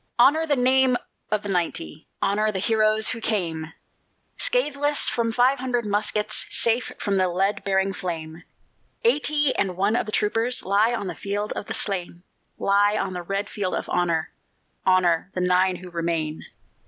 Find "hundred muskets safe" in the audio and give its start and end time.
5.59-6.91